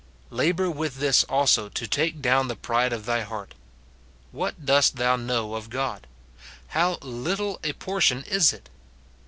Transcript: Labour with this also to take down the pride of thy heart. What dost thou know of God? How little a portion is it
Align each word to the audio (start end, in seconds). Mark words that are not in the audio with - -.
Labour 0.31 0.71
with 0.71 0.97
this 0.97 1.23
also 1.25 1.69
to 1.69 1.87
take 1.87 2.23
down 2.23 2.47
the 2.47 2.55
pride 2.55 2.91
of 2.91 3.05
thy 3.05 3.21
heart. 3.21 3.53
What 4.31 4.65
dost 4.65 4.95
thou 4.95 5.15
know 5.15 5.53
of 5.53 5.69
God? 5.69 6.07
How 6.69 6.97
little 7.03 7.59
a 7.63 7.73
portion 7.73 8.23
is 8.23 8.51
it 8.51 8.67